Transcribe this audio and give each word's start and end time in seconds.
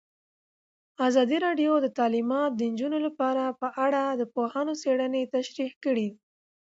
ازادي 1.07 1.37
راډیو 1.45 1.73
د 1.81 1.87
تعلیمات 1.97 2.51
د 2.55 2.61
نجونو 2.71 2.97
لپاره 3.05 3.43
په 3.61 3.67
اړه 3.85 4.03
د 4.11 4.21
پوهانو 4.33 4.73
څېړنې 4.81 5.21
تشریح 5.35 5.71
کړې. 5.83 6.07